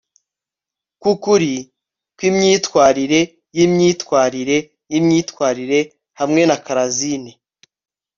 kwukuri 0.99 1.53
kwimyitwarire 2.17 3.19
yimyitwarire 3.57 4.57
yimyitwarire 4.91 5.79
hamwe 6.19 6.41
na 6.49 6.57
crazine 6.65 7.31